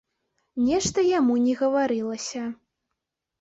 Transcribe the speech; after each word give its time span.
Нешта 0.69 1.03
яму 1.19 1.35
не 1.43 1.53
гаварылася. 1.61 2.41